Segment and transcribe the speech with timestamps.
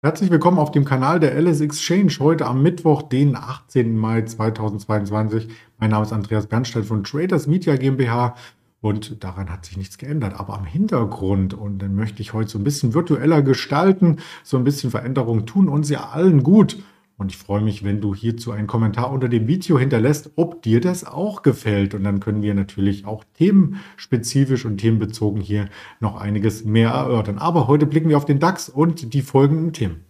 [0.00, 2.12] Herzlich willkommen auf dem Kanal der LS Exchange.
[2.20, 3.96] Heute am Mittwoch, den 18.
[3.96, 5.48] Mai 2022.
[5.76, 8.36] Mein Name ist Andreas Bernstein von Traders Media GmbH
[8.80, 10.38] und daran hat sich nichts geändert.
[10.38, 14.62] Aber am Hintergrund, und dann möchte ich heute so ein bisschen virtueller gestalten, so ein
[14.62, 16.80] bisschen Veränderungen tun uns ja allen gut.
[17.18, 20.80] Und ich freue mich, wenn du hierzu einen Kommentar unter dem Video hinterlässt, ob dir
[20.80, 21.94] das auch gefällt.
[21.94, 25.68] Und dann können wir natürlich auch themenspezifisch und themenbezogen hier
[25.98, 27.38] noch einiges mehr erörtern.
[27.38, 30.04] Aber heute blicken wir auf den DAX und die folgenden Themen.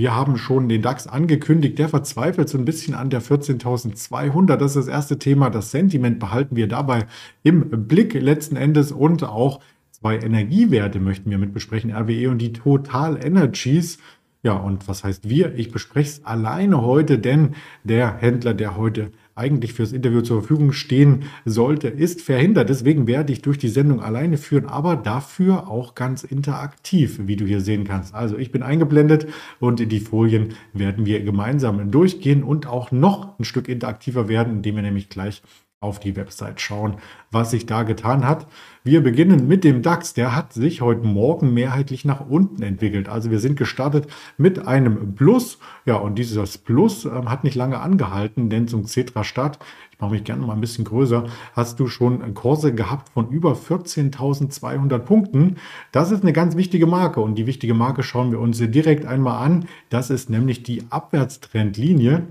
[0.00, 4.56] Wir haben schon den DAX angekündigt, der verzweifelt so ein bisschen an der 14.200.
[4.56, 5.50] Das ist das erste Thema.
[5.50, 7.04] Das Sentiment behalten wir dabei
[7.42, 12.54] im Blick letzten Endes und auch zwei Energiewerte möchten wir mit besprechen, RWE und die
[12.54, 13.98] Total Energies.
[14.42, 15.54] Ja, und was heißt wir?
[15.56, 20.72] Ich bespreche es alleine heute, denn der Händler, der heute eigentlich fürs Interview zur Verfügung
[20.72, 22.70] stehen sollte, ist verhindert.
[22.70, 27.44] Deswegen werde ich durch die Sendung alleine führen, aber dafür auch ganz interaktiv, wie du
[27.44, 28.14] hier sehen kannst.
[28.14, 29.26] Also ich bin eingeblendet
[29.60, 34.76] und die Folien werden wir gemeinsam durchgehen und auch noch ein Stück interaktiver werden, indem
[34.76, 35.42] wir nämlich gleich
[35.82, 36.96] auf die Website schauen,
[37.30, 38.46] was sich da getan hat.
[38.84, 40.12] Wir beginnen mit dem DAX.
[40.12, 43.08] Der hat sich heute Morgen mehrheitlich nach unten entwickelt.
[43.08, 45.58] Also wir sind gestartet mit einem Plus.
[45.86, 49.58] Ja, und dieses Plus äh, hat nicht lange angehalten, denn zum Cetra Start,
[49.90, 53.54] ich mache mich gerne mal ein bisschen größer, hast du schon Kurse gehabt von über
[53.54, 55.56] 14.200 Punkten.
[55.92, 59.42] Das ist eine ganz wichtige Marke und die wichtige Marke schauen wir uns direkt einmal
[59.46, 59.64] an.
[59.88, 62.26] Das ist nämlich die Abwärtstrendlinie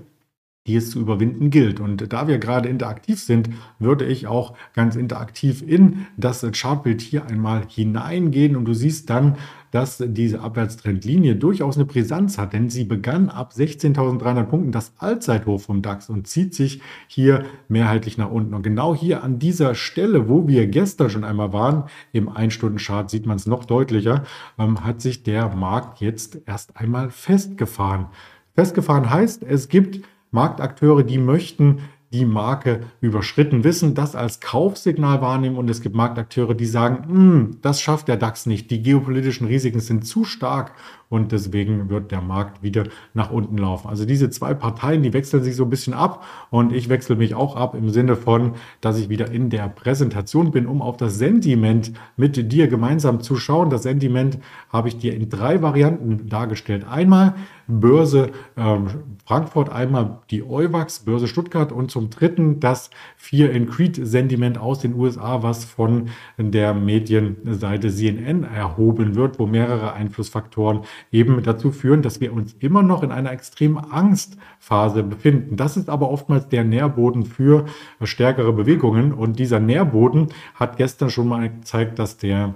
[0.70, 1.80] die es zu überwinden gilt.
[1.80, 7.26] Und da wir gerade interaktiv sind, würde ich auch ganz interaktiv in das Chartbild hier
[7.26, 9.34] einmal hineingehen und du siehst dann,
[9.72, 15.60] dass diese Abwärtstrendlinie durchaus eine Brisanz hat, denn sie begann ab 16.300 Punkten das Allzeithoch
[15.60, 18.54] vom DAX und zieht sich hier mehrheitlich nach unten.
[18.54, 23.26] Und genau hier an dieser Stelle, wo wir gestern schon einmal waren, im 1-Stunden-Chart sieht
[23.26, 24.22] man es noch deutlicher,
[24.56, 28.06] ähm, hat sich der Markt jetzt erst einmal festgefahren.
[28.54, 30.00] Festgefahren heißt, es gibt
[30.30, 31.80] Marktakteure, die möchten
[32.12, 37.58] die Marke überschritten wissen, das als Kaufsignal wahrnehmen und es gibt Marktakteure, die sagen, hm,
[37.62, 40.72] das schafft der DAX nicht, die geopolitischen Risiken sind zu stark
[41.08, 43.88] und deswegen wird der Markt wieder nach unten laufen.
[43.88, 47.34] Also diese zwei Parteien, die wechseln sich so ein bisschen ab und ich wechsle mich
[47.34, 51.16] auch ab im Sinne von, dass ich wieder in der Präsentation bin, um auf das
[51.16, 53.70] Sentiment mit dir gemeinsam zu schauen.
[53.70, 54.38] Das Sentiment
[54.72, 56.86] habe ich dir in drei Varianten dargestellt.
[56.88, 57.34] Einmal
[57.70, 58.88] Börse ähm,
[59.24, 64.80] Frankfurt, einmal die EUWAX, Börse Stuttgart und zum dritten das Fear and Creed Sentiment aus
[64.80, 70.80] den USA, was von der Medienseite CNN erhoben wird, wo mehrere Einflussfaktoren
[71.12, 75.56] eben dazu führen, dass wir uns immer noch in einer extremen Angstphase befinden.
[75.56, 77.66] Das ist aber oftmals der Nährboden für
[78.02, 82.54] stärkere Bewegungen und dieser Nährboden hat gestern schon mal gezeigt, dass der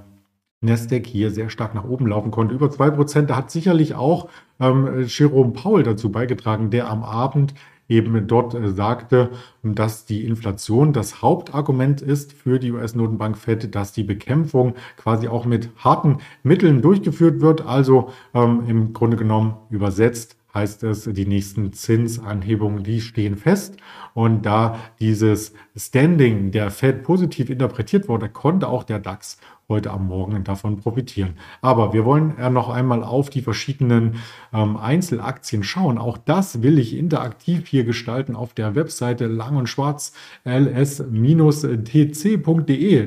[0.64, 2.54] Nasdaq hier sehr stark nach oben laufen konnte.
[2.54, 3.22] Über 2%.
[3.22, 4.28] Da hat sicherlich auch
[4.60, 7.54] ähm, Jerome Powell dazu beigetragen, der am Abend
[7.88, 9.30] eben dort äh, sagte,
[9.62, 15.44] dass die Inflation das Hauptargument ist für die US-Notenbank Fed, dass die Bekämpfung quasi auch
[15.44, 17.66] mit harten Mitteln durchgeführt wird.
[17.66, 23.76] Also ähm, im Grunde genommen übersetzt heißt es, die nächsten Zinsanhebungen, die stehen fest.
[24.14, 29.38] Und da dieses Standing der Fed positiv interpretiert wurde, konnte auch der DAX
[29.68, 31.34] heute am Morgen davon profitieren.
[31.62, 34.16] Aber wir wollen ja noch einmal auf die verschiedenen
[34.52, 35.96] ähm, Einzelaktien schauen.
[35.96, 40.12] Auch das will ich interaktiv hier gestalten auf der Webseite lang und schwarz
[40.44, 41.06] ls-tc.de.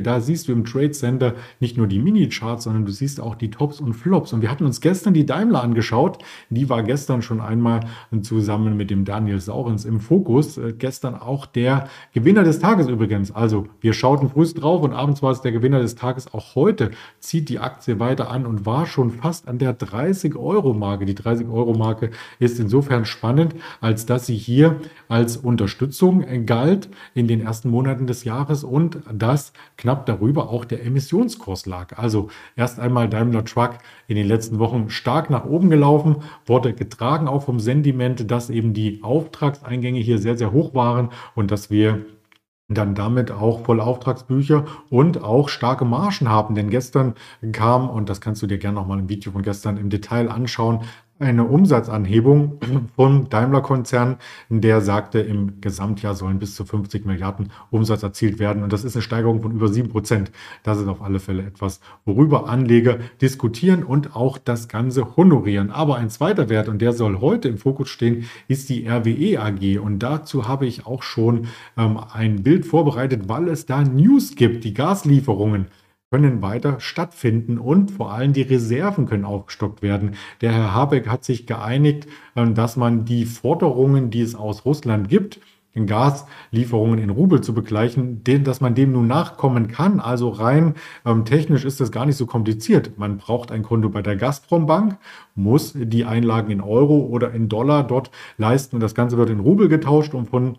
[0.02, 3.52] Da siehst du im Trade Center nicht nur die Mini-Charts, sondern du siehst auch die
[3.52, 4.34] Tops und Flops.
[4.34, 6.18] Und wir hatten uns gestern die Daimler angeschaut.
[6.50, 7.82] Die war gestern schon einmal
[8.24, 10.58] zusammen mit dem Daniel Saurens im Fokus.
[10.58, 13.32] Äh, gestern auch der Gewinner des Tages übrigens.
[13.32, 16.92] Also wir schauten früh drauf und abends war es der Gewinner des Tages auch heute
[17.20, 21.06] zieht die Aktie weiter an und war schon fast an der 30-Euro-Marke.
[21.06, 27.70] Die 30-Euro-Marke ist insofern spannend, als dass sie hier als Unterstützung galt in den ersten
[27.70, 31.98] Monaten des Jahres und dass knapp darüber auch der Emissionskurs lag.
[31.98, 33.78] Also erst einmal Daimler Truck
[34.08, 38.74] in den letzten Wochen stark nach oben gelaufen, wurde getragen auch vom Sentiment, dass eben
[38.74, 42.06] die Auftragseingänge hier sehr, sehr hoch waren und dass wir
[42.70, 46.56] dann damit auch volle Auftragsbücher und auch starke Margen haben.
[46.56, 47.16] Denn gestern
[47.54, 50.82] kam, und das kannst du dir gerne nochmal im Video von gestern im Detail anschauen,
[51.20, 52.60] eine Umsatzanhebung
[52.96, 54.18] vom Daimler-Konzern,
[54.50, 58.64] der sagte, im Gesamtjahr sollen bis zu 50 Milliarden Umsatz erzielt werden.
[58.64, 60.32] Und das ist eine Steigerung von über 7 Prozent.
[60.64, 65.72] Das ist auf alle Fälle etwas, worüber Anleger diskutieren und auch das Ganze honorieren.
[65.72, 69.80] Aber ein zweiter Wert, und der soll heute im Fokus stehen, ist die RWE AG.
[69.80, 71.48] Und dazu habe ich auch schon
[71.78, 74.64] ähm, ein Bild vorbereitet, weil es da News gibt.
[74.64, 75.68] Die Gaslieferungen
[76.10, 80.16] können weiter stattfinden und vor allem die Reserven können aufgestockt werden.
[80.40, 85.10] Der Herr Habeck hat sich geeinigt, ähm, dass man die Forderungen, die es aus Russland
[85.10, 85.42] gibt,
[85.86, 90.00] Gaslieferungen in Rubel zu begleichen, dass man dem nun nachkommen kann.
[90.00, 90.74] Also rein
[91.06, 92.98] ähm, technisch ist das gar nicht so kompliziert.
[92.98, 94.98] Man braucht ein Konto bei der Gazprom Bank,
[95.36, 99.40] muss die Einlagen in Euro oder in Dollar dort leisten und das Ganze wird in
[99.40, 100.58] Rubel getauscht und von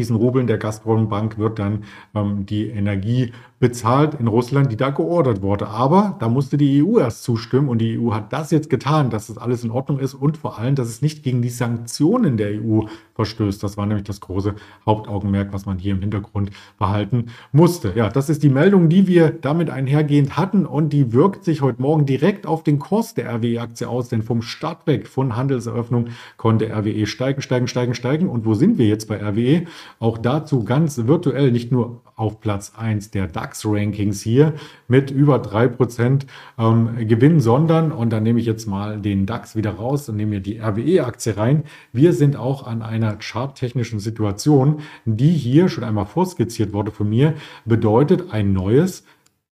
[0.00, 1.84] diesen Rubeln der Gazprom Bank wird dann
[2.14, 5.68] ähm, die Energie bezahlt in Russland, die da geordert wurde.
[5.68, 9.26] Aber da musste die EU erst zustimmen und die EU hat das jetzt getan, dass
[9.26, 12.52] das alles in Ordnung ist und vor allem, dass es nicht gegen die Sanktionen der
[12.52, 13.62] EU verstößt.
[13.62, 14.54] Das war nämlich das große
[14.86, 17.92] Hauptaugenmerk, was man hier im Hintergrund behalten musste.
[17.94, 21.82] Ja, das ist die Meldung, die wir damit einhergehend hatten und die wirkt sich heute
[21.82, 26.08] Morgen direkt auf den Kurs der RWE-Aktie aus, denn vom Start weg von Handelseröffnung
[26.38, 28.30] konnte RWE steigen, steigen, steigen, steigen.
[28.30, 29.66] Und wo sind wir jetzt bei RWE?
[29.98, 34.54] Auch dazu ganz virtuell, nicht nur auf Platz 1 der DAX-Rankings hier
[34.88, 36.26] mit über 3%
[36.58, 40.32] ähm, Gewinn, sondern, und dann nehme ich jetzt mal den DAX wieder raus und nehme
[40.32, 41.64] mir die RWE-Aktie rein.
[41.92, 47.34] Wir sind auch an einer charttechnischen Situation, die hier schon einmal vorskizziert wurde von mir,
[47.64, 49.04] bedeutet ein neues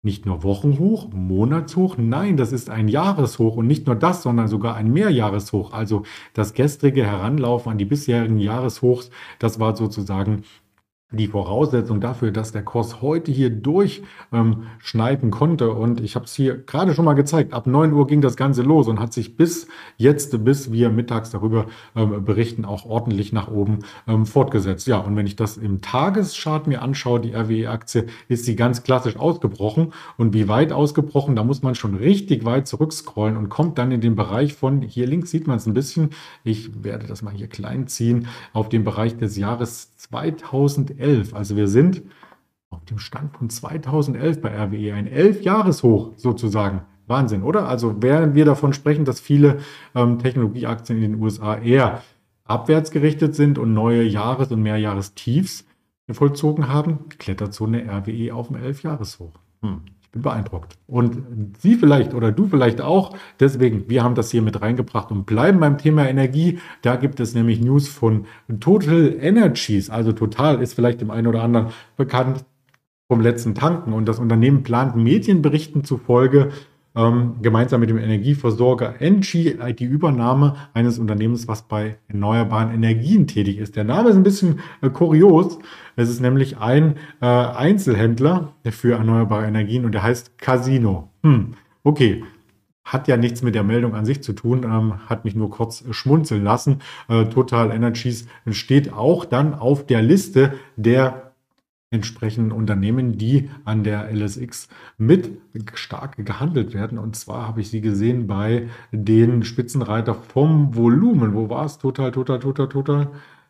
[0.04, 4.76] nicht nur Wochenhoch, Monatshoch, nein, das ist ein Jahreshoch und nicht nur das, sondern sogar
[4.76, 5.72] ein Mehrjahreshoch.
[5.72, 6.04] Also
[6.34, 10.44] das gestrige Heranlaufen an die bisherigen Jahreshochs, das war sozusagen
[11.14, 14.04] die Voraussetzung dafür, dass der Kurs heute hier durchschneiden
[15.24, 15.72] ähm, konnte.
[15.72, 17.54] Und ich habe es hier gerade schon mal gezeigt.
[17.54, 19.68] Ab 9 Uhr ging das Ganze los und hat sich bis
[19.98, 24.88] jetzt, bis wir mittags darüber ähm, berichten, auch ordentlich nach oben ähm, fortgesetzt.
[24.88, 29.16] Ja, und wenn ich das im Tageschart mir anschaue, die RWE-Aktie, ist sie ganz klassisch
[29.16, 29.94] ausgebrochen.
[30.18, 34.02] Und wie weit ausgebrochen, da muss man schon richtig weit zurückscrollen und kommt dann in
[34.02, 36.10] den Bereich von, hier links sieht man es ein bisschen,
[36.44, 41.03] ich werde das mal hier klein ziehen, auf den Bereich des Jahres 2011.
[41.04, 41.34] 2011.
[41.34, 42.04] Also wir sind
[42.70, 46.82] auf dem Stand von 2011 bei RWE, ein Elf-Jahres-Hoch sozusagen.
[47.06, 47.68] Wahnsinn, oder?
[47.68, 49.60] Also während wir davon sprechen, dass viele
[49.94, 52.02] ähm, Technologieaktien in den USA eher
[52.46, 55.66] abwärts gerichtet sind und neue Jahres- und Mehrjahrestiefs
[56.12, 59.34] vollzogen haben, klettert so eine RWE auf dem Elf-Jahres-Hoch.
[59.62, 59.82] Hm
[60.14, 60.78] bin beeindruckt.
[60.88, 63.18] Und Sie vielleicht oder du vielleicht auch.
[63.40, 66.60] Deswegen, wir haben das hier mit reingebracht und bleiben beim Thema Energie.
[66.84, 68.26] Da gibt es nämlich News von
[68.60, 69.90] Total Energies.
[69.90, 72.46] Also Total ist vielleicht dem einen oder anderen bekannt
[73.08, 73.92] vom letzten Tanken.
[73.92, 76.52] Und das Unternehmen plant Medienberichten zufolge
[76.96, 83.58] ähm, gemeinsam mit dem Energieversorger Engie die Übernahme eines Unternehmens, was bei erneuerbaren Energien tätig
[83.58, 83.76] ist.
[83.76, 85.60] Der Name ist ein bisschen äh, kurios.
[85.96, 91.10] Es ist nämlich ein äh, Einzelhändler für erneuerbare Energien und der heißt Casino.
[91.24, 91.54] Hm,
[91.84, 92.24] okay.
[92.86, 95.86] Hat ja nichts mit der Meldung an sich zu tun, ähm, hat mich nur kurz
[95.92, 96.82] schmunzeln lassen.
[97.08, 101.23] Äh, Total Energies steht auch dann auf der Liste der
[101.94, 104.68] entsprechenden Unternehmen, die an der LSX
[104.98, 105.32] mit
[105.76, 106.98] stark gehandelt werden.
[106.98, 111.34] Und zwar habe ich sie gesehen bei den Spitzenreiter vom Volumen.
[111.36, 111.78] Wo war es?
[111.78, 113.08] Total, total, total, total.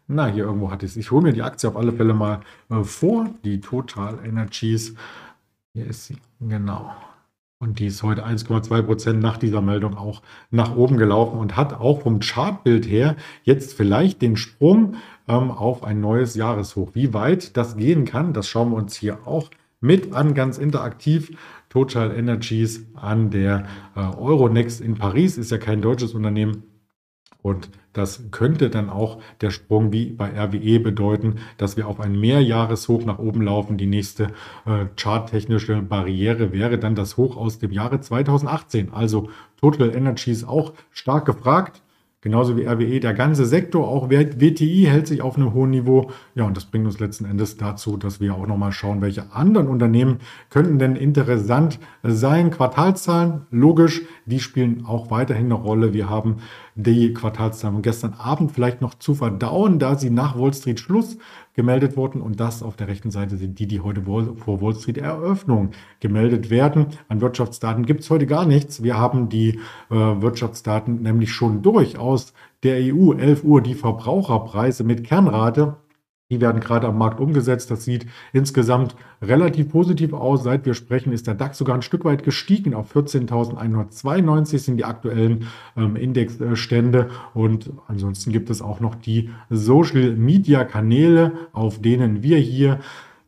[0.07, 0.97] Na, hier irgendwo hatte ich es.
[0.97, 3.29] Ich hole mir die Aktie auf alle Fälle mal äh, vor.
[3.45, 4.95] Die Total Energies.
[5.73, 6.17] Hier ist sie.
[6.41, 6.91] Genau.
[7.63, 11.71] Und die ist heute 1,2 Prozent nach dieser Meldung auch nach oben gelaufen und hat
[11.73, 14.95] auch vom Chartbild her jetzt vielleicht den Sprung
[15.27, 16.92] ähm, auf ein neues Jahreshoch.
[16.94, 19.50] Wie weit das gehen kann, das schauen wir uns hier auch
[19.80, 21.38] mit an, ganz interaktiv.
[21.70, 23.65] Total Energies an der
[23.96, 26.63] äh, Euronext in Paris ist ja kein deutsches Unternehmen,
[27.44, 32.18] und das könnte dann auch der Sprung wie bei RWE bedeuten, dass wir auf ein
[32.18, 33.77] Mehrjahreshoch nach oben laufen.
[33.77, 34.30] Die nächste
[34.65, 38.94] äh, charttechnische Barriere wäre dann das Hoch aus dem Jahre 2018.
[38.94, 41.82] Also Total Energy ist auch stark gefragt.
[42.24, 46.10] Genauso wie RWE, der ganze Sektor, auch WTI hält sich auf einem hohen Niveau.
[46.36, 49.68] Ja, und das bringt uns letzten Endes dazu, dass wir auch nochmal schauen, welche anderen
[49.68, 52.50] Unternehmen könnten denn interessant sein.
[52.50, 55.94] Quartalszahlen, logisch, die spielen auch weiterhin eine Rolle.
[55.94, 56.38] Wir haben
[56.75, 61.18] die Quartalszahlen gestern Abend vielleicht noch zu verdauen, da sie nach Wall Street Schluss
[61.53, 62.22] gemeldet wurden.
[62.22, 66.50] Und das auf der rechten Seite sind die, die heute vor Wall Street Eröffnung gemeldet
[66.50, 66.88] werden.
[67.08, 68.84] An Wirtschaftsdaten gibt es heute gar nichts.
[68.84, 73.13] Wir haben die äh, Wirtschaftsdaten nämlich schon durch aus der EU.
[73.13, 75.77] 11 Uhr die Verbraucherpreise mit Kernrate
[76.33, 77.69] Die werden gerade am Markt umgesetzt.
[77.69, 80.41] Das sieht insgesamt relativ positiv aus.
[80.41, 82.73] Seit wir sprechen, ist der DAX sogar ein Stück weit gestiegen.
[82.73, 85.45] Auf 14.192 sind die aktuellen
[85.77, 87.11] ähm, Indexstände.
[87.35, 92.79] Und ansonsten gibt es auch noch die Social-Media-Kanäle, auf denen wir hier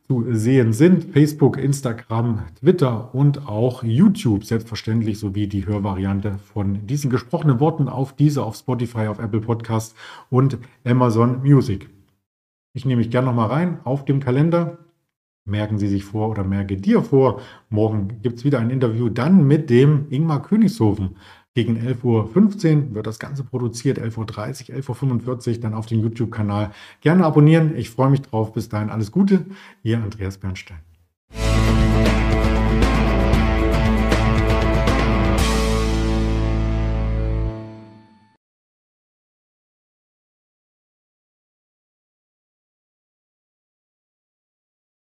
[0.08, 1.04] zu sehen sind.
[1.12, 8.16] Facebook, Instagram, Twitter und auch YouTube selbstverständlich sowie die Hörvariante von diesen gesprochenen Worten auf
[8.16, 9.94] diese, auf Spotify, auf Apple Podcast
[10.28, 11.95] und Amazon Music.
[12.76, 14.76] Ich nehme mich gerne nochmal rein auf dem Kalender.
[15.46, 17.40] Merken Sie sich vor oder merke dir vor,
[17.70, 21.16] morgen gibt es wieder ein Interview dann mit dem Ingmar Königshofen.
[21.54, 22.02] Gegen 11.15
[22.90, 26.70] Uhr wird das Ganze produziert, 11.30 Uhr, 11.45 Uhr dann auf dem YouTube-Kanal.
[27.00, 28.52] Gerne abonnieren, ich freue mich drauf.
[28.52, 29.46] Bis dahin alles Gute,
[29.82, 30.80] Ihr Andreas Bernstein.